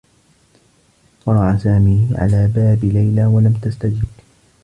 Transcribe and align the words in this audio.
قرع 1.25 1.57
سامي 1.57 2.09
على 2.15 2.47
باب 2.55 2.85
ليلى 2.85 3.25
و 3.25 3.39
لم 3.39 3.53
تستجب. 3.53 4.07